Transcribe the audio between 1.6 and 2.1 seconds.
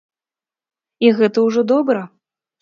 добра.